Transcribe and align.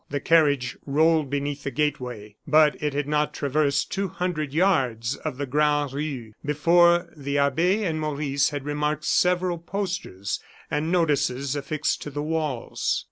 The 0.09 0.19
carriage 0.19 0.75
rolled 0.87 1.29
beneath 1.29 1.63
the 1.63 1.69
gate 1.69 1.99
way; 1.99 2.35
but 2.47 2.75
it 2.81 2.95
had 2.95 3.07
not 3.07 3.35
traversed 3.35 3.91
two 3.91 4.07
hundred 4.07 4.51
yards 4.51 5.15
of 5.17 5.37
the 5.37 5.45
Grand 5.45 5.93
Rue 5.93 6.33
before 6.43 7.13
the 7.15 7.37
abbe 7.37 7.83
and 7.83 8.01
Maurice 8.01 8.49
had 8.49 8.65
remarked 8.65 9.05
several 9.05 9.59
posters 9.59 10.39
and 10.71 10.91
notices 10.91 11.55
affixed 11.55 12.01
to 12.01 12.09
the 12.09 12.23
walls. 12.23 12.99